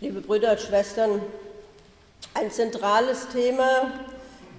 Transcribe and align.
Liebe 0.00 0.20
Brüder 0.20 0.52
und 0.52 0.60
Schwestern, 0.60 1.22
ein 2.34 2.50
zentrales 2.50 3.28
Thema 3.28 3.92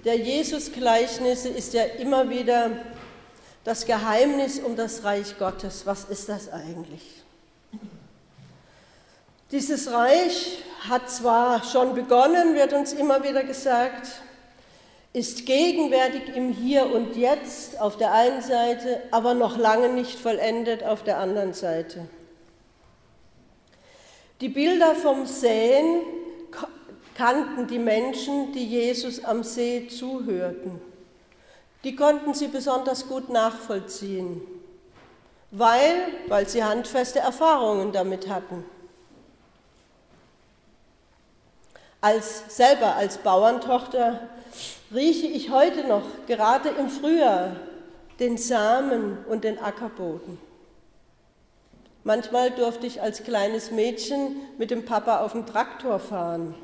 der 0.04 0.16
Jesusgleichnisse 0.16 1.50
ist 1.50 1.74
ja 1.74 1.82
immer 1.82 2.30
wieder 2.30 2.70
das 3.62 3.84
Geheimnis 3.84 4.58
um 4.58 4.76
das 4.76 5.04
Reich 5.04 5.38
Gottes. 5.38 5.84
Was 5.84 6.04
ist 6.04 6.30
das 6.30 6.50
eigentlich? 6.50 7.22
Dieses 9.50 9.90
Reich 9.92 10.62
hat 10.88 11.10
zwar 11.10 11.62
schon 11.64 11.94
begonnen, 11.94 12.54
wird 12.54 12.72
uns 12.72 12.94
immer 12.94 13.22
wieder 13.22 13.44
gesagt, 13.44 14.08
ist 15.12 15.44
gegenwärtig 15.44 16.34
im 16.34 16.52
Hier 16.52 16.86
und 16.86 17.14
Jetzt 17.14 17.78
auf 17.78 17.98
der 17.98 18.12
einen 18.12 18.40
Seite, 18.40 19.02
aber 19.10 19.34
noch 19.34 19.58
lange 19.58 19.90
nicht 19.90 20.18
vollendet 20.18 20.82
auf 20.82 21.04
der 21.04 21.18
anderen 21.18 21.52
Seite. 21.52 22.08
Die 24.40 24.50
Bilder 24.50 24.94
vom 24.94 25.24
Säen 25.24 26.02
kannten 27.16 27.66
die 27.66 27.78
Menschen, 27.78 28.52
die 28.52 28.66
Jesus 28.66 29.24
am 29.24 29.42
See 29.42 29.88
zuhörten. 29.88 30.80
Die 31.84 31.96
konnten 31.96 32.34
sie 32.34 32.48
besonders 32.48 33.08
gut 33.08 33.30
nachvollziehen, 33.30 34.42
weil, 35.50 36.08
weil 36.28 36.46
sie 36.48 36.62
handfeste 36.62 37.20
Erfahrungen 37.20 37.92
damit 37.92 38.28
hatten. 38.28 38.64
Als, 42.02 42.54
selber 42.54 42.96
als 42.96 43.16
Bauerntochter 43.18 44.28
rieche 44.94 45.28
ich 45.28 45.50
heute 45.50 45.86
noch, 45.86 46.04
gerade 46.26 46.68
im 46.70 46.90
Frühjahr, 46.90 47.56
den 48.20 48.36
Samen 48.36 49.18
und 49.28 49.44
den 49.44 49.58
Ackerboden. 49.58 50.38
Manchmal 52.06 52.52
durfte 52.52 52.86
ich 52.86 53.02
als 53.02 53.24
kleines 53.24 53.72
Mädchen 53.72 54.36
mit 54.58 54.70
dem 54.70 54.84
Papa 54.84 55.24
auf 55.24 55.32
dem 55.32 55.44
Traktor 55.44 55.98
fahren, 55.98 56.54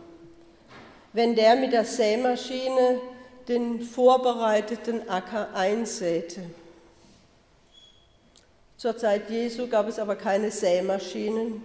wenn 1.13 1.35
der 1.35 1.57
mit 1.57 1.73
der 1.73 1.85
Sämaschine 1.85 3.01
den 3.49 3.81
vorbereiteten 3.81 5.09
Acker 5.09 5.49
einsäte. 5.53 6.43
Zur 8.77 8.97
Zeit 8.97 9.31
Jesu 9.31 9.67
gab 9.67 9.89
es 9.89 9.99
aber 9.99 10.15
keine 10.15 10.53
Sämaschinen. 10.53 11.61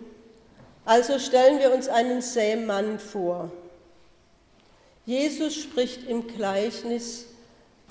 Also 0.84 1.20
stellen 1.20 1.60
wir 1.60 1.72
uns 1.72 1.88
einen 1.88 2.24
Sämann 2.24 2.98
vor. 2.98 3.52
Jesus 5.06 5.54
spricht 5.54 6.10
im 6.10 6.26
Gleichnis, 6.26 7.28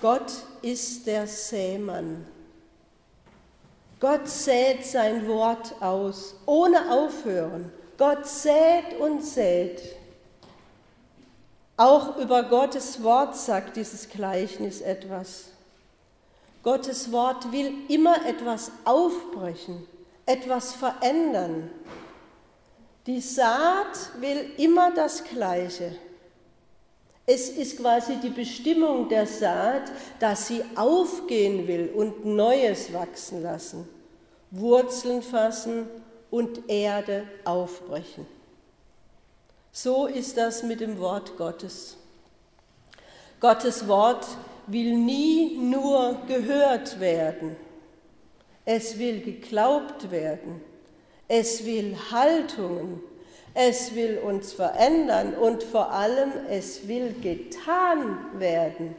Gott 0.03 0.33
ist 0.63 1.07
der 1.07 1.29
Sämann. 1.29 2.27
Gott 3.99 4.29
sät 4.29 4.85
sein 4.85 5.27
Wort 5.27 5.81
aus, 5.81 6.35
ohne 6.45 6.93
aufhören. 6.93 7.73
Gott 7.97 8.27
sät 8.27 8.99
und 9.01 9.25
sät. 9.25 9.81
Auch 11.79 12.17
über 12.17 12.43
Gottes 12.43 13.03
Wort 13.03 13.37
sagt 13.37 13.77
dieses 13.77 14.09
Gleichnis 14.09 14.81
etwas. 14.81 15.47
Gottes 16.63 17.13
Wort 17.13 17.53
will 17.53 17.73
immer 17.89 18.27
etwas 18.27 18.73
aufbrechen, 18.85 19.87
etwas 20.27 20.73
verändern. 20.73 21.71
Die 23.07 23.21
Saat 23.21 24.21
will 24.21 24.51
immer 24.57 24.91
das 24.91 25.23
Gleiche. 25.25 25.97
Es 27.27 27.49
ist 27.49 27.79
quasi 27.79 28.17
die 28.23 28.31
Bestimmung 28.31 29.09
der 29.09 29.27
Saat, 29.27 29.91
dass 30.21 30.47
sie 30.47 30.63
aufgehen 30.77 31.67
will 31.67 31.91
und 31.93 32.25
Neues 32.25 32.93
wachsen 32.93 33.43
lassen, 33.43 33.89
Wurzeln 34.53 35.23
fassen 35.23 35.89
und 36.31 36.71
Erde 36.71 37.25
aufbrechen. 37.45 38.27
So 39.73 40.07
ist 40.07 40.37
das 40.37 40.63
mit 40.63 40.81
dem 40.81 40.99
Wort 41.01 41.37
Gottes. 41.37 41.97
Gottes 43.41 43.89
Wort 43.89 44.27
will 44.69 44.97
nie 44.97 45.57
nur 45.59 46.17
gehört 46.29 47.01
werden, 47.01 47.57
es 48.65 48.99
will 48.99 49.21
geglaubt 49.21 50.11
werden, 50.11 50.61
es 51.29 51.65
will 51.65 51.97
Haltungen, 52.11 53.03
es 53.59 53.95
will 53.95 54.19
uns 54.19 54.53
verändern 54.53 55.33
und 55.33 55.63
vor 55.63 55.91
allem 55.91 56.31
es 56.51 56.89
will 56.89 57.15
getan 57.23 58.39
werden. 58.39 58.95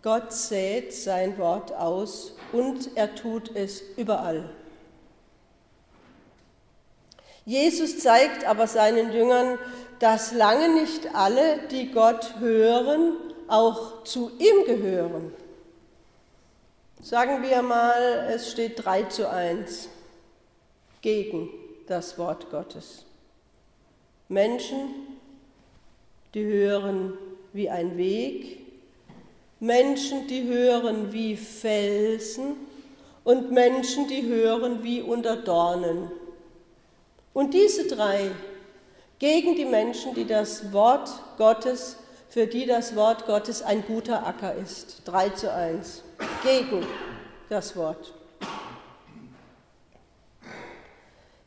Gott 0.00 0.32
sät 0.32 0.94
sein 0.94 1.36
Wort 1.38 1.72
aus 1.72 2.36
und 2.52 2.96
er 2.96 3.16
tut 3.16 3.56
es 3.56 3.82
überall. 3.96 4.48
Jesus 7.44 7.98
zeigt 7.98 8.44
aber 8.44 8.68
seinen 8.68 9.12
Jüngern, 9.12 9.58
dass 9.98 10.30
lange 10.32 10.72
nicht 10.72 11.16
alle, 11.16 11.66
die 11.72 11.90
Gott 11.90 12.36
hören, 12.38 13.16
auch 13.48 14.04
zu 14.04 14.30
ihm 14.38 14.66
gehören. 14.66 15.34
Sagen 17.02 17.42
wir 17.42 17.62
mal, 17.62 18.28
es 18.32 18.52
steht 18.52 18.84
3 18.84 19.02
zu 19.04 19.28
1 19.28 19.88
gegen 21.02 21.48
das 21.86 22.18
Wort 22.18 22.50
Gottes. 22.50 23.04
Menschen, 24.28 24.88
die 26.34 26.44
hören 26.44 27.12
wie 27.52 27.70
ein 27.70 27.96
Weg, 27.96 28.60
Menschen, 29.60 30.26
die 30.26 30.44
hören 30.44 31.12
wie 31.12 31.36
Felsen 31.36 32.56
und 33.24 33.52
Menschen, 33.52 34.08
die 34.08 34.26
hören 34.26 34.82
wie 34.82 35.00
unter 35.00 35.36
Dornen. 35.36 36.10
Und 37.32 37.54
diese 37.54 37.86
drei 37.86 38.30
gegen 39.18 39.54
die 39.54 39.64
Menschen, 39.64 40.14
die 40.14 40.26
das 40.26 40.72
Wort 40.72 41.10
Gottes, 41.38 41.96
für 42.28 42.46
die 42.46 42.66
das 42.66 42.94
Wort 42.96 43.26
Gottes 43.26 43.62
ein 43.62 43.84
guter 43.86 44.26
Acker 44.26 44.54
ist. 44.54 45.02
3 45.06 45.30
zu 45.30 45.52
1. 45.52 46.02
Gegen 46.42 46.84
das 47.48 47.76
Wort. 47.76 48.12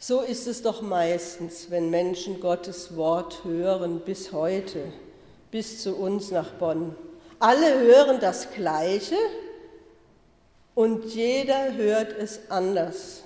So 0.02 0.22
ist 0.22 0.48
es 0.48 0.62
doch 0.62 0.82
meistens, 0.82 1.70
wenn 1.70 1.90
Menschen 1.90 2.40
Gottes 2.40 2.96
Wort 2.96 3.44
hören, 3.44 4.00
bis 4.00 4.32
heute, 4.32 4.94
bis 5.52 5.84
zu 5.84 5.98
uns 5.98 6.32
nach 6.32 6.52
Bonn. 6.54 6.96
Alle 7.38 7.80
hören 7.80 8.22
das 8.22 8.50
Gleiche 8.52 9.18
und 10.74 11.04
jeder 11.14 11.74
hört 11.74 12.14
es 12.18 12.40
anders, 12.50 13.24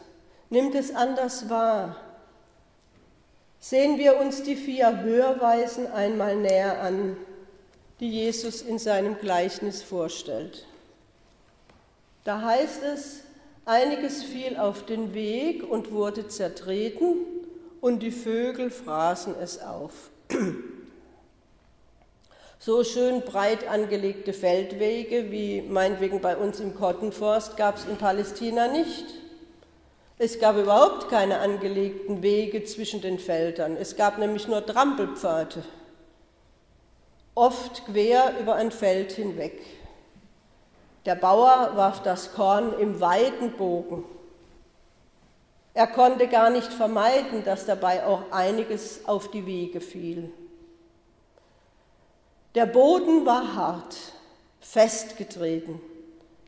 nimmt 0.50 0.73
es 0.73 0.95
anders 0.95 1.47
wahr. 1.47 1.95
Sehen 3.59 4.00
wir 4.00 4.17
uns 4.17 4.41
die 4.41 4.56
vier 4.56 5.03
Hörweisen 5.03 5.85
einmal 5.85 6.35
näher 6.35 6.81
an, 6.81 7.16
die 8.00 8.09
Jesus 8.09 8.63
in 8.63 8.79
seinem 8.79 9.19
Gleichnis 9.19 9.83
vorstellt. 9.83 10.66
Da 12.23 12.41
heißt 12.41 12.81
es, 12.81 13.22
Einiges 13.66 14.24
fiel 14.24 14.57
auf 14.57 14.85
den 14.85 15.13
Weg 15.13 15.69
und 15.69 15.91
wurde 15.91 16.28
zertreten, 16.28 17.16
und 17.79 18.00
die 18.00 18.12
Vögel 18.12 18.72
fraßen 18.72 19.35
es 19.41 19.62
auf. 19.62 20.09
So 22.59 22.85
schön 22.85 23.24
breit 23.24 23.68
angelegte 23.68 24.31
Feldwege 24.31 25.31
wie 25.31 25.62
meinetwegen 25.62 26.22
bei 26.22 26.38
uns 26.38 26.62
im 26.62 26.74
Kottenforst 26.74 27.57
gab 27.57 27.75
es 27.75 27.84
in 27.84 27.97
Palästina 27.97 28.69
nicht. 28.69 29.03
Es 30.18 30.40
gab 30.40 30.56
überhaupt 30.56 31.09
keine 31.09 31.40
angelegten 31.40 32.24
Wege 32.24 32.63
zwischen 32.63 33.01
den 33.01 33.19
Feldern. 33.19 33.75
Es 33.75 33.97
gab 33.97 34.18
nämlich 34.18 34.47
nur 34.47 34.66
Trampelpfade, 34.66 35.62
oft 37.35 37.85
quer 37.85 38.35
über 38.40 38.56
ein 38.56 38.72
Feld 38.72 39.12
hinweg. 39.12 39.59
Der 41.05 41.15
Bauer 41.15 41.71
warf 41.75 42.01
das 42.01 42.33
Korn 42.33 42.77
im 42.79 43.01
weiten 43.01 43.51
Bogen. 43.51 44.05
Er 45.73 45.87
konnte 45.87 46.27
gar 46.27 46.49
nicht 46.49 46.71
vermeiden, 46.71 47.43
dass 47.43 47.65
dabei 47.65 48.05
auch 48.05 48.31
einiges 48.31 49.05
auf 49.05 49.31
die 49.31 49.45
Wege 49.45 49.81
fiel. 49.81 50.31
Der 52.55 52.67
Boden 52.67 53.25
war 53.25 53.55
hart, 53.55 53.95
festgetreten. 54.61 55.81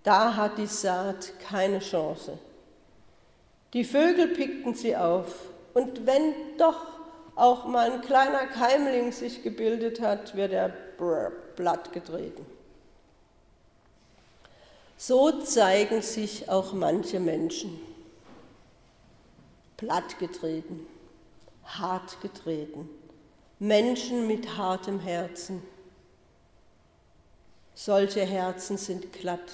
Da 0.04 0.36
hat 0.36 0.60
die 0.60 0.68
Saat 0.68 1.34
keine 1.40 1.80
Chance. 1.80 2.38
Die 3.74 3.84
Vögel 3.84 4.28
pickten 4.28 4.76
sie 4.76 4.96
auf. 4.96 5.34
Und 5.74 6.06
wenn 6.06 6.34
doch 6.58 6.86
auch 7.36 7.66
mal 7.66 7.92
ein 7.92 8.02
kleiner 8.02 8.46
Keimling 8.46 9.12
sich 9.12 9.44
gebildet 9.44 10.00
hat, 10.00 10.36
wird 10.36 10.54
er 10.54 10.72
blatt 11.56 11.92
getreten. 11.92 12.46
So 14.98 15.42
zeigen 15.42 16.02
sich 16.02 16.50
auch 16.50 16.74
manche 16.74 17.20
Menschen. 17.20 17.80
Plattgetreten, 19.78 20.88
hart 21.66 22.22
getreten, 22.22 22.90
Menschen 23.60 24.26
mit 24.26 24.58
hartem 24.58 25.00
Herzen. 25.00 25.62
Solche 27.74 28.22
Herzen 28.22 28.78
sind 28.78 29.12
glatt. 29.12 29.52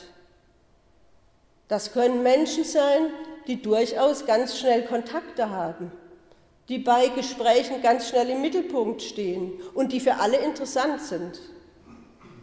Das 1.68 1.92
können 1.92 2.22
Menschen 2.22 2.64
sein, 2.64 3.12
die 3.48 3.62
durchaus 3.62 4.28
ganz 4.28 4.60
schnell 4.60 4.86
Kontakte 4.86 5.50
haben, 5.50 5.92
die 6.70 6.78
bei 6.78 7.08
Gesprächen 7.08 7.82
ganz 7.82 8.10
schnell 8.10 8.30
im 8.30 8.42
Mittelpunkt 8.42 9.02
stehen 9.02 9.54
und 9.74 9.92
die 9.92 10.00
für 10.00 10.16
alle 10.16 10.38
interessant 10.38 11.02
sind. 11.02 11.40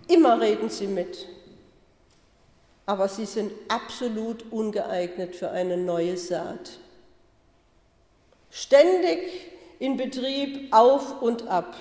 Immer 0.08 0.40
reden 0.40 0.68
sie 0.68 0.88
mit. 0.88 1.28
Aber 2.88 3.06
sie 3.06 3.26
sind 3.26 3.52
absolut 3.68 4.50
ungeeignet 4.50 5.36
für 5.36 5.50
eine 5.50 5.76
neue 5.76 6.16
Saat. 6.16 6.78
Ständig 8.50 9.18
in 9.78 9.98
Betrieb 9.98 10.72
auf 10.72 11.20
und 11.20 11.48
ab. 11.48 11.76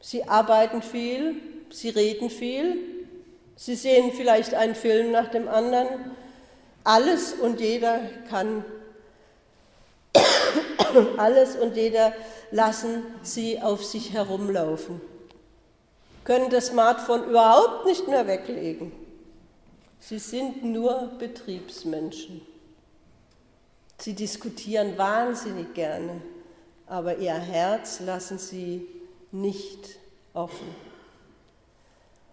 Sie 0.00 0.24
arbeiten 0.24 0.82
viel, 0.82 1.36
sie 1.70 1.90
reden 1.90 2.28
viel, 2.28 3.06
sie 3.54 3.76
sehen 3.76 4.10
vielleicht 4.10 4.52
einen 4.52 4.74
Film 4.74 5.12
nach 5.12 5.28
dem 5.28 5.46
anderen. 5.46 5.86
Alles 6.82 7.34
und 7.34 7.60
jeder 7.60 8.00
kann, 8.28 8.64
alles 11.18 11.54
und 11.54 11.76
jeder 11.76 12.12
lassen 12.50 13.04
sie 13.22 13.62
auf 13.62 13.84
sich 13.84 14.12
herumlaufen, 14.12 15.00
können 16.24 16.50
das 16.50 16.66
Smartphone 16.66 17.28
überhaupt 17.28 17.86
nicht 17.86 18.08
mehr 18.08 18.26
weglegen. 18.26 19.03
Sie 20.06 20.18
sind 20.18 20.62
nur 20.62 21.12
Betriebsmenschen. 21.18 22.42
Sie 23.98 24.12
diskutieren 24.12 24.98
wahnsinnig 24.98 25.72
gerne, 25.72 26.20
aber 26.86 27.16
ihr 27.16 27.32
Herz 27.32 28.00
lassen 28.00 28.36
sie 28.36 28.86
nicht 29.32 29.96
offen. 30.34 30.66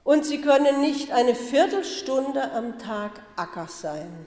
Und 0.04 0.26
sie 0.26 0.42
können 0.42 0.82
nicht 0.82 1.14
eine 1.14 1.34
Viertelstunde 1.34 2.52
am 2.52 2.78
Tag 2.78 3.22
Acker 3.38 3.70
sein, 3.70 4.26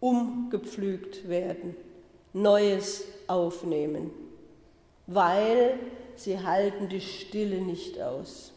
umgepflügt 0.00 1.28
werden, 1.28 1.76
Neues 2.32 3.04
aufnehmen, 3.26 4.12
weil 5.06 5.78
sie 6.16 6.38
halten 6.38 6.88
die 6.88 7.02
Stille 7.02 7.60
nicht 7.60 8.00
aus. 8.00 8.54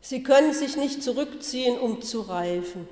Sie 0.00 0.22
können 0.22 0.52
sich 0.52 0.76
nicht 0.76 1.02
zurückziehen, 1.02 1.78
um 1.78 2.02
zu 2.02 2.22
reifen. 2.22 2.88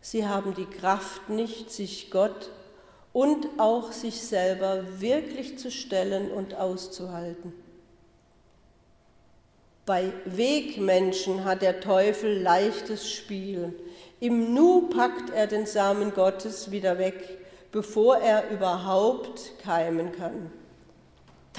Sie 0.00 0.26
haben 0.26 0.54
die 0.54 0.66
Kraft 0.66 1.28
nicht, 1.28 1.70
sich 1.70 2.10
Gott 2.10 2.50
und 3.12 3.46
auch 3.58 3.92
sich 3.92 4.20
selber 4.20 5.00
wirklich 5.00 5.58
zu 5.58 5.70
stellen 5.70 6.30
und 6.30 6.54
auszuhalten. 6.54 7.52
Bei 9.86 10.12
Wegmenschen 10.24 11.44
hat 11.44 11.62
der 11.62 11.80
Teufel 11.80 12.40
leichtes 12.40 13.10
Spiel. 13.10 13.74
Im 14.20 14.54
Nu 14.54 14.82
packt 14.82 15.30
er 15.30 15.46
den 15.46 15.66
Samen 15.66 16.14
Gottes 16.14 16.70
wieder 16.70 16.98
weg, 16.98 17.38
bevor 17.72 18.18
er 18.18 18.50
überhaupt 18.50 19.58
keimen 19.62 20.12
kann. 20.12 20.52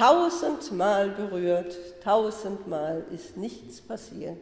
Tausendmal 0.01 1.12
berührt, 1.12 1.77
tausendmal 2.03 3.03
ist 3.13 3.38
nichts 3.38 3.81
passiert. 3.81 4.39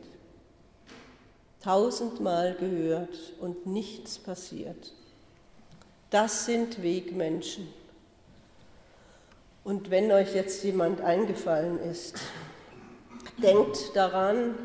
Tausendmal 1.62 2.56
gehört 2.58 3.34
und 3.42 3.66
nichts 3.66 4.20
passiert. 4.20 4.94
Das 6.12 6.46
sind 6.46 6.82
Wegmenschen. 6.82 7.68
Und 9.66 9.90
wenn 9.90 10.10
euch 10.14 10.34
jetzt 10.34 10.64
jemand 10.64 11.02
eingefallen 11.02 11.78
ist, 11.82 12.16
denkt 13.44 13.94
daran, 13.96 14.56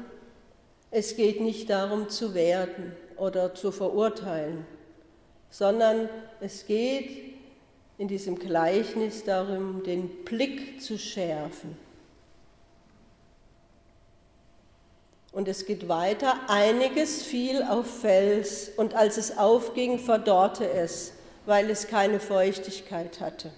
es 0.92 1.16
geht 1.16 1.40
nicht 1.40 1.70
darum 1.70 2.08
zu 2.08 2.34
werden 2.34 2.92
oder 3.16 3.52
zu 3.56 3.72
verurteilen, 3.72 4.64
sondern 5.50 6.08
es 6.38 6.66
geht 6.66 7.33
in 7.98 8.08
diesem 8.08 8.38
Gleichnis 8.38 9.24
darum, 9.24 9.82
den 9.84 10.08
Blick 10.24 10.82
zu 10.82 10.98
schärfen. 10.98 11.76
Und 15.32 15.48
es 15.48 15.66
geht 15.66 15.88
weiter, 15.88 16.38
einiges 16.48 17.22
fiel 17.22 17.62
auf 17.62 18.00
Fels 18.00 18.70
und 18.76 18.94
als 18.94 19.16
es 19.16 19.36
aufging, 19.36 19.98
verdorrte 19.98 20.68
es 20.68 21.12
weil 21.46 21.70
es 21.70 21.88
keine 21.88 22.20
Feuchtigkeit 22.20 23.20
hatte. 23.20 23.50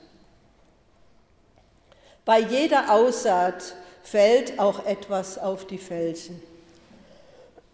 Bei 2.25 2.41
jeder 2.41 2.93
Aussaat 2.93 3.75
fällt 4.03 4.59
auch 4.59 4.85
etwas 4.85 5.39
auf 5.39 5.67
die 5.67 5.79
Felsen. 5.79 6.43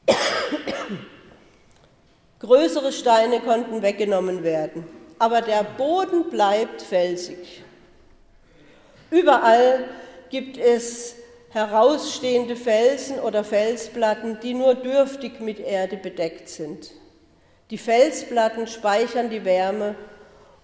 Größere 2.40 2.92
Steine 2.92 3.40
konnten 3.40 3.82
weggenommen 3.82 4.42
werden, 4.42 4.84
aber 5.22 5.40
der 5.40 5.62
Boden 5.62 6.30
bleibt 6.30 6.82
felsig. 6.82 7.62
Überall 9.08 9.84
gibt 10.30 10.58
es 10.58 11.14
herausstehende 11.50 12.56
Felsen 12.56 13.20
oder 13.20 13.44
Felsplatten, 13.44 14.40
die 14.42 14.52
nur 14.52 14.74
dürftig 14.74 15.38
mit 15.38 15.60
Erde 15.60 15.96
bedeckt 15.96 16.48
sind. 16.48 16.90
Die 17.70 17.78
Felsplatten 17.78 18.66
speichern 18.66 19.30
die 19.30 19.44
Wärme 19.44 19.94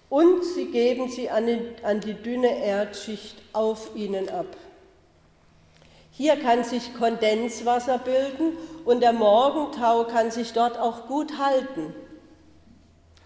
und 0.09 0.43
sie 0.43 0.65
geben 0.65 1.09
sie 1.09 1.29
an 1.29 1.47
die, 1.47 1.61
an 1.83 2.01
die 2.01 2.15
dünne 2.15 2.61
Erdschicht 2.61 3.37
auf 3.53 3.95
ihnen 3.95 4.27
ab. 4.27 4.57
Hier 6.11 6.35
kann 6.35 6.65
sich 6.65 6.93
Kondenswasser 6.95 7.97
bilden 7.97 8.57
und 8.83 8.99
der 8.99 9.13
Morgentau 9.13 10.03
kann 10.03 10.31
sich 10.31 10.51
dort 10.51 10.77
auch 10.77 11.07
gut 11.07 11.37
halten. 11.37 11.95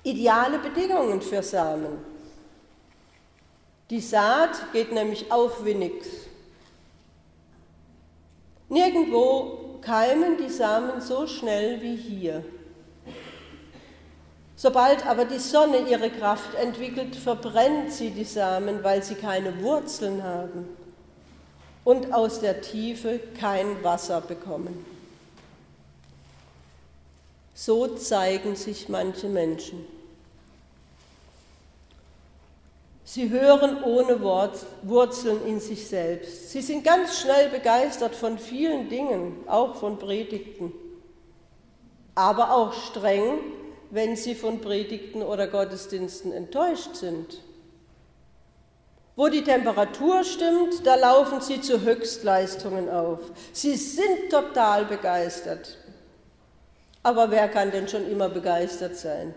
Ideale 0.03 0.59
Bedingungen 0.59 1.21
für 1.21 1.41
Samen. 1.41 1.97
Die 3.89 4.01
Saat 4.01 4.73
geht 4.73 4.91
nämlich 4.91 5.31
auf 5.31 5.63
wie 5.63 5.75
nix. 5.75 6.07
Nirgendwo 8.67 9.79
keimen 9.81 10.37
die 10.37 10.49
Samen 10.49 10.99
so 10.99 11.25
schnell 11.25 11.81
wie 11.81 11.95
hier. 11.95 12.43
Sobald 14.57 15.05
aber 15.05 15.25
die 15.25 15.39
Sonne 15.39 15.89
ihre 15.89 16.09
Kraft 16.09 16.53
entwickelt, 16.55 17.15
verbrennt 17.15 17.91
sie 17.93 18.09
die 18.11 18.23
Samen, 18.25 18.83
weil 18.83 19.03
sie 19.03 19.15
keine 19.15 19.61
Wurzeln 19.61 20.23
haben 20.23 20.67
und 21.83 22.13
aus 22.13 22.39
der 22.39 22.61
Tiefe 22.61 23.19
kein 23.39 23.83
Wasser 23.83 24.21
bekommen. 24.21 24.92
So 27.53 27.87
zeigen 27.87 28.55
sich 28.55 28.89
manche 28.89 29.27
Menschen. 29.27 29.85
Sie 33.05 33.29
hören 33.29 33.83
ohne 33.83 34.21
Wurzeln 34.21 35.45
in 35.45 35.59
sich 35.59 35.87
selbst. 35.87 36.49
Sie 36.49 36.61
sind 36.61 36.83
ganz 36.83 37.19
schnell 37.19 37.49
begeistert 37.49 38.15
von 38.15 38.39
vielen 38.39 38.89
Dingen, 38.89 39.37
auch 39.47 39.75
von 39.75 39.99
Predigten, 39.99 40.73
aber 42.15 42.51
auch 42.55 42.73
streng 42.73 43.39
wenn 43.93 44.15
sie 44.15 44.33
von 44.33 44.59
Predigten 44.59 45.21
oder 45.21 45.45
Gottesdiensten 45.45 46.33
enttäuscht 46.33 46.95
sind. 46.95 47.41
Wo 49.15 49.27
die 49.27 49.43
Temperatur 49.43 50.23
stimmt, 50.23 50.83
da 50.83 50.95
laufen 50.95 51.41
sie 51.41 51.61
zu 51.61 51.81
Höchstleistungen 51.81 52.89
auf. 52.89 53.19
Sie 53.51 53.75
sind 53.75 54.31
total 54.31 54.85
begeistert. 54.85 55.77
Aber 57.03 57.29
wer 57.31 57.49
kann 57.49 57.71
denn 57.71 57.87
schon 57.87 58.09
immer 58.09 58.29
begeistert 58.29 58.95
sein? 58.95 59.35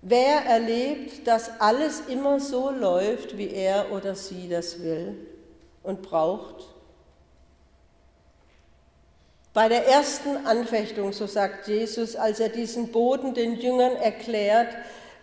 Wer 0.00 0.44
erlebt, 0.46 1.26
dass 1.26 1.60
alles 1.60 2.02
immer 2.08 2.38
so 2.38 2.70
läuft, 2.70 3.36
wie 3.36 3.50
er 3.50 3.92
oder 3.92 4.14
sie 4.14 4.48
das 4.48 4.80
will 4.80 5.16
und 5.82 6.02
braucht? 6.02 6.72
Bei 9.52 9.68
der 9.68 9.88
ersten 9.88 10.46
Anfechtung, 10.46 11.12
so 11.12 11.26
sagt 11.26 11.66
Jesus, 11.66 12.14
als 12.14 12.38
er 12.38 12.48
diesen 12.48 12.92
Boden 12.92 13.34
den 13.34 13.56
Jüngern 13.56 13.96
erklärt, 13.96 14.68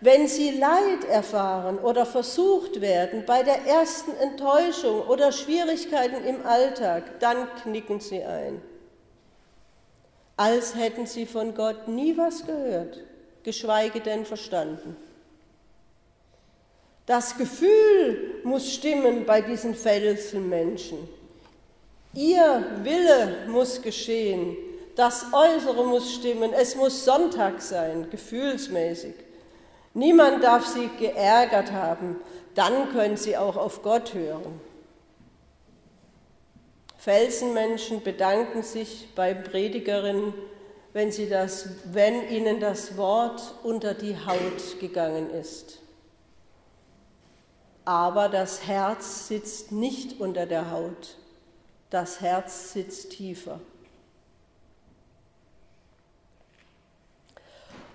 wenn 0.02 0.28
sie 0.28 0.52
Leid 0.52 1.06
erfahren 1.10 1.80
oder 1.80 2.06
versucht 2.06 2.82
werden, 2.82 3.24
bei 3.26 3.44
der 3.44 3.66
ersten 3.66 4.12
Enttäuschung 4.18 5.08
oder 5.08 5.32
Schwierigkeiten 5.32 6.26
im 6.26 6.46
Alltag, 6.46 7.22
dann 7.22 7.48
knicken 7.64 8.02
sie 8.02 8.24
ein. 8.24 8.62
Als 10.38 10.76
hätten 10.76 11.06
sie 11.06 11.26
von 11.26 11.56
Gott 11.56 11.88
nie 11.88 12.18
was 12.18 12.46
gehört, 12.46 13.00
geschweige 13.44 14.02
denn 14.02 14.26
verstanden. 14.26 14.98
Das 17.06 17.38
Gefühl 17.38 18.42
muss 18.44 18.74
stimmen 18.74 19.26
bei 19.26 19.42
diesen 19.42 19.76
Felsenmenschen. 19.76 20.98
Ihr 22.14 22.66
Wille 22.84 23.48
muss 23.48 23.82
geschehen, 23.82 24.58
das 24.96 25.28
Äußere 25.32 25.86
muss 25.86 26.14
stimmen, 26.14 26.52
es 26.54 26.76
muss 26.76 27.06
Sonntag 27.06 27.62
sein, 27.62 28.08
gefühlsmäßig. 28.10 29.14
Niemand 29.94 30.44
darf 30.44 30.66
sie 30.66 30.90
geärgert 31.00 31.72
haben, 31.72 32.18
dann 32.56 32.92
können 32.92 33.18
sie 33.18 33.38
auch 33.38 33.56
auf 33.56 33.84
Gott 33.84 34.14
hören. 34.14 34.60
Felsenmenschen 37.06 38.02
bedanken 38.02 38.64
sich 38.64 39.10
bei 39.14 39.36
Predigerinnen, 39.36 40.34
wenn, 40.92 41.12
sie 41.12 41.30
das, 41.30 41.70
wenn 41.92 42.28
ihnen 42.30 42.60
das 42.60 42.98
Wort 42.98 43.44
unter 43.62 43.94
die 43.94 44.16
Haut 44.18 44.80
gegangen 44.80 45.30
ist. 45.30 45.82
Aber 47.86 48.28
das 48.28 48.66
Herz 48.66 49.28
sitzt 49.28 49.72
nicht 49.72 50.20
unter 50.20 50.48
der 50.48 50.72
Haut, 50.72 51.18
das 51.92 52.22
Herz 52.22 52.74
sitzt 52.74 53.12
tiefer. 53.12 53.60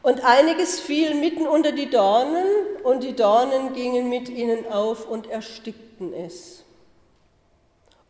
Und 0.05 0.25
einiges 0.25 0.79
fiel 0.79 1.17
mitten 1.17 1.49
unter 1.49 1.73
die 1.73 1.91
Dornen, 1.91 2.47
und 2.85 3.03
die 3.03 3.17
Dornen 3.17 3.75
gingen 3.75 4.09
mit 4.09 4.29
ihnen 4.29 4.69
auf 4.69 5.11
und 5.11 5.29
erstickten 5.29 6.15
es. 6.15 6.63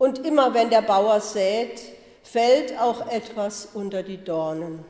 Und 0.00 0.24
immer 0.24 0.54
wenn 0.54 0.70
der 0.70 0.80
Bauer 0.80 1.20
sät, 1.20 1.78
fällt 2.22 2.80
auch 2.80 3.06
etwas 3.10 3.68
unter 3.74 4.02
die 4.02 4.16
Dornen. 4.16 4.82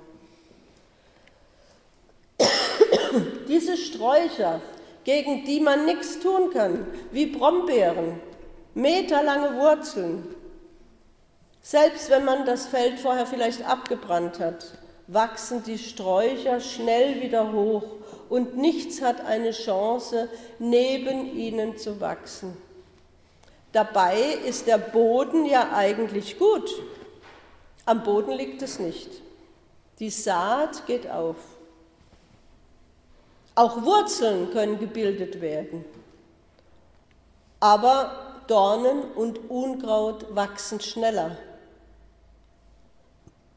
Diese 3.49 3.76
Sträucher, 3.76 4.61
gegen 5.02 5.45
die 5.45 5.59
man 5.59 5.85
nichts 5.85 6.21
tun 6.21 6.52
kann, 6.52 6.87
wie 7.11 7.26
Brombeeren, 7.26 8.21
meterlange 8.75 9.59
Wurzeln, 9.59 10.33
selbst 11.61 12.09
wenn 12.09 12.25
man 12.25 12.47
das 12.47 12.67
Feld 12.67 13.00
vorher 13.00 13.26
vielleicht 13.26 13.69
abgebrannt 13.69 14.38
hat, 14.38 14.64
wachsen 15.09 15.64
die 15.64 15.79
Sträucher 15.79 16.61
schnell 16.61 17.21
wieder 17.21 17.52
hoch 17.52 17.83
und 18.29 18.57
nichts 18.57 19.02
hat 19.02 19.26
eine 19.26 19.50
Chance, 19.50 20.29
neben 20.61 21.37
ihnen 21.37 21.76
zu 21.79 22.00
wachsen. 22.00 22.70
Dabei 23.73 24.21
ist 24.47 24.67
der 24.67 24.79
Boden 24.79 25.47
ja 25.47 25.73
eigentlich 25.73 26.39
gut. 26.39 26.69
Am 27.87 28.03
Boden 28.03 28.33
liegt 28.33 28.62
es 28.62 28.79
nicht. 28.79 29.09
Die 29.99 30.11
Saat 30.11 30.87
geht 30.87 31.09
auf. 31.09 31.37
Auch 33.55 33.83
Wurzeln 33.83 34.50
können 34.53 34.79
gebildet 34.79 35.41
werden. 35.41 35.85
Aber 37.61 38.43
Dornen 38.47 39.03
und 39.12 39.50
Unkraut 39.50 40.35
wachsen 40.35 40.81
schneller. 40.81 41.37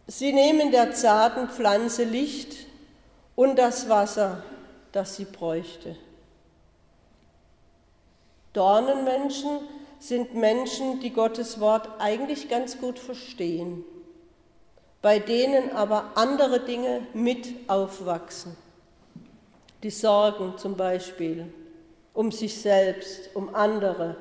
Sie 0.08 0.34
nehmen 0.34 0.72
der 0.72 0.94
zarten 0.94 1.48
Pflanze 1.50 2.04
Licht 2.04 2.68
und 3.36 3.56
das 3.58 3.88
Wasser, 3.88 4.44
das 4.92 5.16
sie 5.16 5.26
bräuchte. 5.26 5.96
Dornenmenschen 8.52 9.62
sind 10.04 10.36
Menschen, 10.36 11.00
die 11.00 11.12
Gottes 11.12 11.62
Wort 11.62 11.88
eigentlich 12.00 12.50
ganz 12.50 12.78
gut 12.78 13.00
verstehen, 13.00 13.86
bei 15.02 15.18
denen 15.18 15.72
aber 15.72 16.12
andere 16.16 16.60
Dinge 16.60 17.08
mit 17.14 17.48
aufwachsen. 17.70 18.58
Die 19.82 19.90
Sorgen 19.90 20.58
zum 20.58 20.76
Beispiel 20.76 21.54
um 22.14 22.34
sich 22.34 22.62
selbst, 22.62 23.30
um 23.34 23.56
andere, 23.56 24.18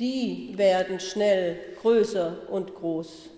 die 0.00 0.54
werden 0.56 0.98
schnell 0.98 1.58
größer 1.82 2.34
und 2.48 2.74
groß. 2.74 3.28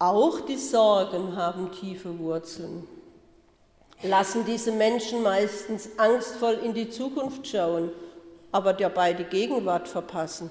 Auch 0.00 0.40
die 0.40 0.56
Sorgen 0.56 1.36
haben 1.36 1.70
tiefe 1.70 2.18
Wurzeln, 2.18 2.88
lassen 4.02 4.44
diese 4.44 4.72
Menschen 4.72 5.22
meistens 5.22 5.90
angstvoll 5.96 6.58
in 6.64 6.74
die 6.74 6.90
Zukunft 6.90 7.46
schauen, 7.46 7.92
aber 8.52 8.72
dabei 8.72 9.12
die 9.12 9.24
Gegenwart 9.24 9.88
verpassen. 9.88 10.50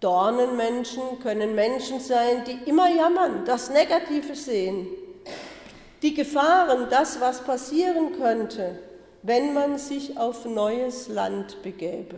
Dornenmenschen 0.00 1.20
können 1.22 1.54
Menschen 1.54 2.00
sein, 2.00 2.44
die 2.46 2.68
immer 2.68 2.88
jammern, 2.88 3.44
das 3.44 3.70
Negative 3.70 4.34
sehen, 4.34 4.86
die 6.02 6.14
Gefahren, 6.14 6.88
das, 6.88 7.20
was 7.20 7.44
passieren 7.44 8.18
könnte, 8.18 8.78
wenn 9.22 9.52
man 9.52 9.78
sich 9.78 10.16
auf 10.16 10.46
neues 10.46 11.08
Land 11.08 11.62
begäbe. 11.62 12.16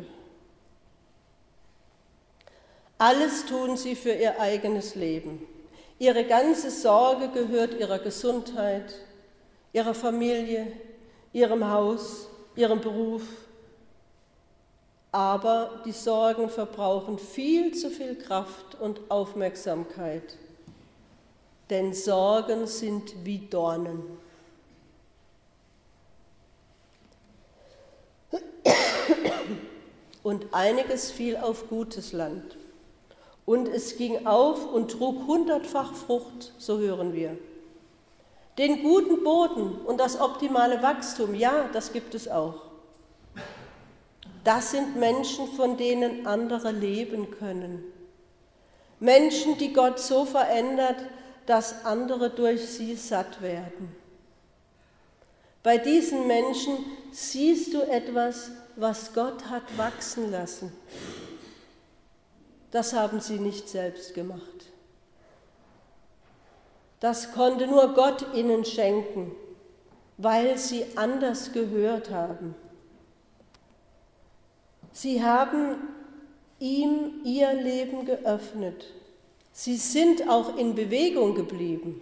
Alles 2.99 3.47
tun 3.47 3.77
sie 3.77 3.97
für 3.97 4.13
ihr 4.13 4.41
eigenes 4.41 4.95
Leben. 4.95 5.45
Ihre 5.99 6.25
ganze 6.25 6.71
Sorge 6.71 7.29
gehört 7.29 7.75
ihrer 7.75 7.99
Gesundheit, 7.99 8.95
ihrer 9.73 9.95
Familie, 9.95 10.69
ihrem 11.33 11.69
Haus, 11.69 12.29
ihrem 12.57 12.81
Beruf. 12.81 13.23
Aber 15.11 15.83
die 15.85 15.93
Sorgen 15.93 16.49
verbrauchen 16.49 17.19
viel 17.19 17.75
zu 17.75 17.91
viel 17.91 18.17
Kraft 18.17 18.81
und 18.81 19.01
Aufmerksamkeit. 19.11 20.39
Denn 21.69 21.93
Sorgen 21.93 22.67
sind 22.67 23.15
wie 23.25 23.39
Dornen. 23.39 24.03
Und 30.23 30.55
einiges 30.55 31.11
fiel 31.11 31.37
auf 31.37 31.69
gutes 31.69 32.13
Land. 32.13 32.57
Und 33.45 33.69
es 33.69 33.97
ging 33.97 34.27
auf 34.27 34.73
und 34.73 34.93
trug 34.93 35.27
hundertfach 35.27 35.95
Frucht, 35.95 36.53
so 36.59 36.79
hören 36.79 37.13
wir. 37.13 37.37
Den 38.59 38.83
guten 38.83 39.25
Boden 39.25 39.77
und 39.87 39.99
das 39.99 40.21
optimale 40.21 40.83
Wachstum, 40.83 41.35
ja, 41.35 41.69
das 41.73 41.93
gibt 41.93 42.15
es 42.15 42.29
auch. 42.29 42.63
Das 44.45 44.73
sind 44.73 44.97
Menschen, 44.97 45.49
von 45.53 45.77
denen 45.77 46.27
andere 46.27 46.71
leben 46.71 47.31
können. 47.31 47.85
Menschen, 49.01 49.57
die 49.59 49.73
Gott 49.73 49.99
so 49.99 50.25
verändert, 50.25 50.97
dass 51.47 51.85
andere 51.85 52.31
durch 52.31 52.61
sie 52.69 52.95
satt 52.95 53.41
werden. 53.41 53.97
Bei 55.63 55.79
diesen 55.79 56.27
Menschen 56.27 56.79
siehst 57.13 57.73
du 57.73 57.83
etwas, 57.83 58.51
was 58.77 59.13
Gott 59.15 59.47
hat 59.49 59.79
wachsen 59.79 60.31
lassen 60.31 60.73
das 62.73 62.95
haben 62.95 63.21
sie 63.21 63.39
nicht 63.39 63.69
selbst 63.69 64.15
gemacht. 64.15 64.72
Das 67.03 67.33
konnte 67.33 67.67
nur 67.67 67.95
Gott 67.95 68.25
ihnen 68.33 68.65
schenken, 68.65 69.33
weil 70.19 70.57
sie 70.57 70.85
anders 70.95 71.51
gehört 71.53 72.11
haben. 72.11 72.55
Sie 74.93 75.25
haben 75.25 75.79
ihm 76.61 77.23
ihr 77.25 77.55
Leben 77.55 78.07
geöffnet. 78.07 78.87
Sie 79.51 79.77
sind 79.79 80.29
auch 80.29 80.57
in 80.57 80.77
Bewegung 80.77 81.35
geblieben. 81.35 82.01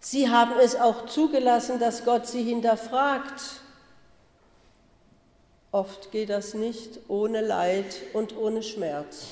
Sie 0.00 0.30
haben 0.30 0.58
es 0.58 0.74
auch 0.74 1.04
zugelassen, 1.04 1.78
dass 1.78 2.06
Gott 2.06 2.26
sie 2.26 2.44
hinterfragt 2.44 3.60
Oft 5.72 6.12
geht 6.12 6.28
das 6.28 6.52
nicht 6.52 7.00
ohne 7.08 7.40
Leid 7.40 8.02
und 8.12 8.36
ohne 8.36 8.62
Schmerz. 8.62 9.28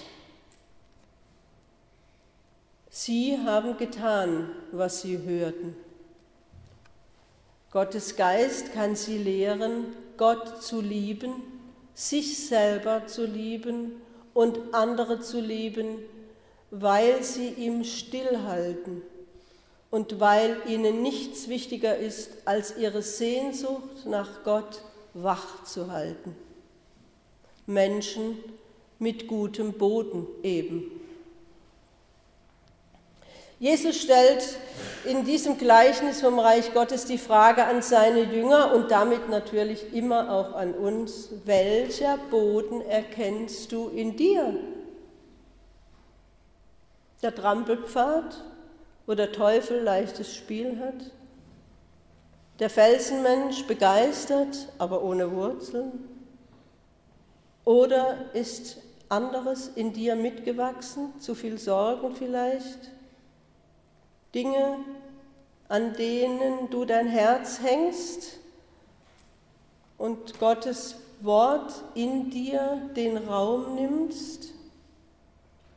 Sie 2.92 3.38
haben 3.38 3.76
getan, 3.76 4.50
was 4.72 5.02
sie 5.02 5.18
hörten. 5.18 5.76
Gottes 7.70 8.16
Geist 8.16 8.72
kann 8.74 8.96
sie 8.96 9.16
lehren, 9.16 9.94
Gott 10.16 10.60
zu 10.60 10.80
lieben, 10.80 11.34
sich 11.94 12.48
selber 12.48 13.06
zu 13.06 13.24
lieben 13.24 14.02
und 14.34 14.58
andere 14.74 15.20
zu 15.20 15.40
lieben, 15.40 15.98
weil 16.72 17.22
sie 17.22 17.50
ihm 17.50 17.84
stillhalten 17.84 19.02
und 19.92 20.18
weil 20.18 20.56
ihnen 20.66 21.00
nichts 21.00 21.48
wichtiger 21.48 21.96
ist 21.96 22.38
als 22.44 22.76
ihre 22.76 23.02
Sehnsucht 23.02 24.04
nach 24.04 24.42
Gott 24.42 24.82
wach 25.14 25.62
zu 25.62 25.92
halten. 25.92 26.34
Menschen 27.66 28.36
mit 28.98 29.28
gutem 29.28 29.74
Boden 29.74 30.26
eben. 30.42 30.99
Jesus 33.60 34.00
stellt 34.00 34.56
in 35.04 35.26
diesem 35.26 35.58
Gleichnis 35.58 36.22
vom 36.22 36.38
Reich 36.38 36.72
Gottes 36.72 37.04
die 37.04 37.18
Frage 37.18 37.66
an 37.66 37.82
seine 37.82 38.22
Jünger 38.22 38.74
und 38.74 38.90
damit 38.90 39.28
natürlich 39.28 39.92
immer 39.92 40.32
auch 40.32 40.54
an 40.54 40.72
uns, 40.72 41.28
welcher 41.44 42.16
Boden 42.30 42.80
erkennst 42.80 43.70
du 43.70 43.90
in 43.90 44.16
dir? 44.16 44.54
Der 47.20 47.34
Trampelpfad, 47.34 48.42
wo 49.04 49.14
der 49.14 49.30
Teufel 49.30 49.82
leichtes 49.82 50.34
Spiel 50.34 50.80
hat? 50.80 51.10
Der 52.60 52.70
Felsenmensch 52.70 53.66
begeistert, 53.66 54.68
aber 54.78 55.02
ohne 55.02 55.32
Wurzeln? 55.32 56.08
Oder 57.66 58.16
ist 58.32 58.78
anderes 59.10 59.68
in 59.74 59.92
dir 59.92 60.16
mitgewachsen, 60.16 61.12
zu 61.20 61.34
viel 61.34 61.58
Sorgen 61.58 62.14
vielleicht? 62.14 62.99
Dinge, 64.34 64.78
an 65.68 65.94
denen 65.94 66.70
du 66.70 66.84
dein 66.84 67.08
Herz 67.08 67.60
hängst 67.60 68.38
und 69.98 70.38
Gottes 70.38 70.96
Wort 71.20 71.72
in 71.94 72.30
dir 72.30 72.80
den 72.96 73.16
Raum 73.16 73.74
nimmst? 73.74 74.54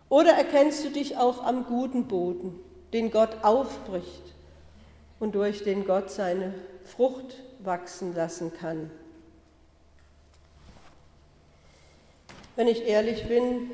Oder 0.10 0.34
erkennst 0.34 0.86
du 0.86 0.90
dich 0.90 1.18
auch 1.18 1.44
am 1.44 1.66
guten 1.66 2.08
Boden, 2.08 2.60
den 2.94 3.12
Gott 3.12 3.44
aufbricht 3.44 4.34
und 5.20 5.36
durch 5.36 5.64
den 5.64 5.86
Gott 5.86 6.12
seine 6.12 6.54
Frucht 6.86 7.42
wachsen 7.60 8.16
lassen 8.16 8.54
kann? 8.54 8.92
Wenn 12.56 12.68
ich 12.68 12.84
ehrlich 12.84 13.28
bin, 13.28 13.72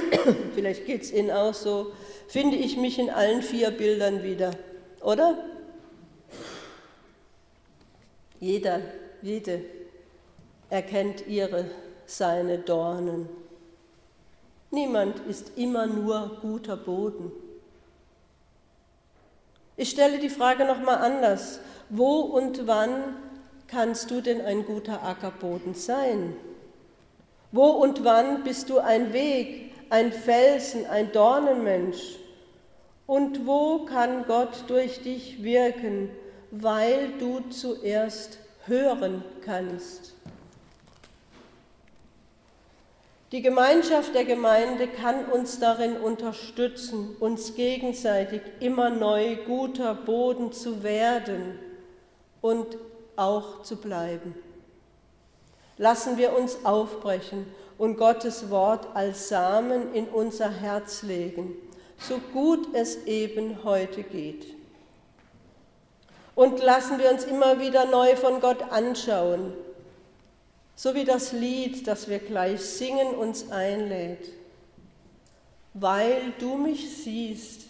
vielleicht 0.54 0.86
geht 0.86 1.02
es 1.02 1.12
Ihnen 1.12 1.30
auch 1.30 1.54
so, 1.54 1.92
finde 2.28 2.56
ich 2.56 2.76
mich 2.76 2.98
in 2.98 3.10
allen 3.10 3.42
vier 3.42 3.70
Bildern 3.70 4.22
wieder, 4.22 4.52
oder? 5.02 5.36
Jeder, 8.40 8.80
jede 9.22 9.62
erkennt 10.68 11.26
ihre, 11.26 11.64
seine 12.06 12.58
Dornen. 12.58 13.28
Niemand 14.70 15.20
ist 15.28 15.52
immer 15.56 15.86
nur 15.86 16.38
guter 16.42 16.76
Boden. 16.76 17.32
Ich 19.76 19.90
stelle 19.90 20.18
die 20.18 20.28
Frage 20.28 20.64
nochmal 20.64 20.98
anders. 20.98 21.60
Wo 21.88 22.20
und 22.20 22.66
wann 22.66 23.16
kannst 23.68 24.10
du 24.10 24.20
denn 24.20 24.40
ein 24.40 24.64
guter 24.64 25.02
Ackerboden 25.04 25.74
sein? 25.74 26.34
Wo 27.52 27.66
und 27.66 28.04
wann 28.04 28.42
bist 28.42 28.70
du 28.70 28.78
ein 28.78 29.12
Weg, 29.12 29.72
ein 29.90 30.12
Felsen, 30.12 30.86
ein 30.86 31.12
Dornenmensch? 31.12 32.16
Und 33.06 33.46
wo 33.46 33.84
kann 33.84 34.24
Gott 34.26 34.64
durch 34.66 35.02
dich 35.02 35.42
wirken, 35.42 36.10
weil 36.50 37.12
du 37.18 37.40
zuerst 37.50 38.38
hören 38.66 39.22
kannst? 39.44 40.14
Die 43.32 43.42
Gemeinschaft 43.42 44.14
der 44.14 44.24
Gemeinde 44.24 44.86
kann 44.86 45.26
uns 45.26 45.58
darin 45.58 45.96
unterstützen, 45.96 47.16
uns 47.18 47.54
gegenseitig 47.54 48.40
immer 48.60 48.88
neu 48.88 49.36
guter 49.46 49.94
Boden 49.94 50.52
zu 50.52 50.82
werden 50.84 51.58
und 52.40 52.78
auch 53.16 53.62
zu 53.62 53.76
bleiben. 53.76 54.36
Lassen 55.76 56.16
wir 56.16 56.36
uns 56.36 56.64
aufbrechen 56.64 57.46
und 57.78 57.96
Gottes 57.96 58.50
Wort 58.50 58.88
als 58.94 59.28
Samen 59.28 59.94
in 59.94 60.06
unser 60.08 60.50
Herz 60.50 61.02
legen, 61.02 61.54
so 61.98 62.18
gut 62.32 62.74
es 62.74 63.04
eben 63.04 63.64
heute 63.64 64.02
geht. 64.02 64.46
Und 66.34 66.62
lassen 66.62 66.98
wir 66.98 67.10
uns 67.10 67.24
immer 67.24 67.60
wieder 67.60 67.86
neu 67.86 68.16
von 68.16 68.40
Gott 68.40 68.62
anschauen 68.70 69.52
so 70.76 70.94
wie 70.94 71.04
das 71.04 71.32
Lied, 71.32 71.86
das 71.86 72.08
wir 72.08 72.18
gleich 72.18 72.60
singen, 72.60 73.14
uns 73.14 73.50
einlädt. 73.50 74.30
Weil 75.72 76.34
du 76.38 76.56
mich 76.56 77.02
siehst, 77.02 77.62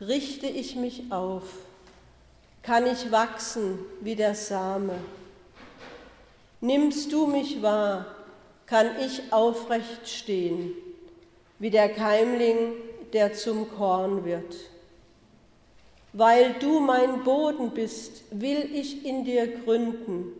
richte 0.00 0.46
ich 0.46 0.76
mich 0.76 1.10
auf, 1.10 1.42
kann 2.62 2.86
ich 2.86 3.10
wachsen 3.10 3.78
wie 4.00 4.14
der 4.14 4.36
Same. 4.36 4.94
Nimmst 6.60 7.12
du 7.12 7.26
mich 7.26 7.60
wahr, 7.60 8.06
kann 8.66 8.90
ich 9.00 9.32
aufrecht 9.32 10.08
stehen, 10.08 10.72
wie 11.58 11.70
der 11.70 11.88
Keimling, 11.88 12.72
der 13.12 13.34
zum 13.34 13.70
Korn 13.70 14.24
wird. 14.24 14.56
Weil 16.12 16.54
du 16.60 16.80
mein 16.80 17.24
Boden 17.24 17.70
bist, 17.70 18.22
will 18.30 18.68
ich 18.72 19.04
in 19.04 19.24
dir 19.24 19.46
gründen 19.48 20.32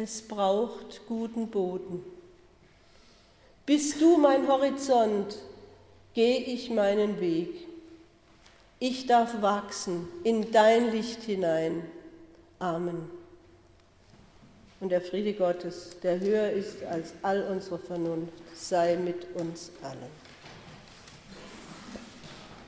es 0.00 0.22
braucht 0.22 1.04
guten 1.08 1.48
Boden. 1.48 2.04
Bist 3.66 4.00
du 4.00 4.16
mein 4.16 4.46
Horizont, 4.46 5.36
gehe 6.14 6.38
ich 6.38 6.70
meinen 6.70 7.20
Weg. 7.20 7.66
Ich 8.78 9.06
darf 9.08 9.42
wachsen 9.42 10.08
in 10.22 10.52
dein 10.52 10.92
Licht 10.92 11.24
hinein. 11.24 11.82
Amen. 12.60 13.17
Und 14.80 14.90
der 14.90 15.00
Friede 15.00 15.32
Gottes, 15.32 15.96
der 16.02 16.20
höher 16.20 16.50
ist 16.50 16.84
als 16.84 17.12
all 17.22 17.42
unsere 17.50 17.78
Vernunft, 17.78 18.32
sei 18.54 18.96
mit 18.96 19.26
uns 19.34 19.72
allen. 19.82 20.27